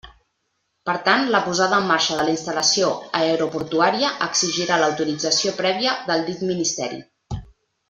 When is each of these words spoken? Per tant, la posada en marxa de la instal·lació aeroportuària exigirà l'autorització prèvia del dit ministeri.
Per 0.89 0.93
tant, 1.09 1.27
la 1.35 1.41
posada 1.47 1.81
en 1.81 1.85
marxa 1.89 2.17
de 2.21 2.25
la 2.29 2.33
instal·lació 2.37 2.89
aeroportuària 3.21 4.11
exigirà 4.29 4.81
l'autorització 4.85 5.55
prèvia 5.63 5.95
del 6.11 6.27
dit 6.33 6.43
ministeri. 6.55 7.01